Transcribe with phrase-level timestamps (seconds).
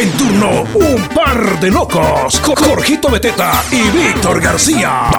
[0.00, 2.40] En turno, un par de locos.
[2.40, 5.10] Jorgito Beteta y Víctor García.